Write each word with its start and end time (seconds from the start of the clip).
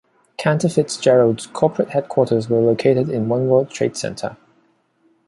Cantor 0.35 0.69
Fitzgerald's 0.71 1.45
corporate 1.45 1.89
headquarters 1.91 2.49
were 2.49 2.57
located 2.59 3.07
in 3.07 3.29
One 3.29 3.45
World 3.47 3.69
Trade 3.69 3.95
Center. 3.95 4.35